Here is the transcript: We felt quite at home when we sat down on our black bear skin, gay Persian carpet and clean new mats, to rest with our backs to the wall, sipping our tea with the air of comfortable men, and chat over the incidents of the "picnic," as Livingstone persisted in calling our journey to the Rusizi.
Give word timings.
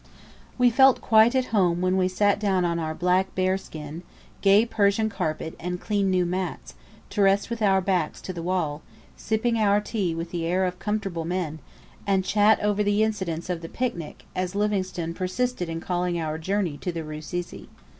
We 0.57 0.71
felt 0.71 0.99
quite 0.99 1.35
at 1.35 1.53
home 1.53 1.79
when 1.79 1.95
we 1.95 2.07
sat 2.07 2.39
down 2.39 2.65
on 2.65 2.79
our 2.79 2.95
black 2.95 3.35
bear 3.35 3.55
skin, 3.55 4.01
gay 4.41 4.65
Persian 4.65 5.09
carpet 5.09 5.53
and 5.59 5.79
clean 5.79 6.09
new 6.09 6.25
mats, 6.25 6.73
to 7.11 7.21
rest 7.21 7.51
with 7.51 7.61
our 7.61 7.81
backs 7.81 8.19
to 8.21 8.33
the 8.33 8.41
wall, 8.41 8.81
sipping 9.15 9.57
our 9.57 9.79
tea 9.79 10.15
with 10.15 10.31
the 10.31 10.47
air 10.47 10.65
of 10.65 10.79
comfortable 10.79 11.23
men, 11.23 11.59
and 12.07 12.25
chat 12.25 12.59
over 12.61 12.81
the 12.81 13.03
incidents 13.03 13.47
of 13.47 13.61
the 13.61 13.69
"picnic," 13.69 14.25
as 14.35 14.55
Livingstone 14.55 15.13
persisted 15.13 15.69
in 15.69 15.79
calling 15.79 16.19
our 16.19 16.39
journey 16.39 16.77
to 16.79 16.91
the 16.91 17.03
Rusizi. 17.03 17.67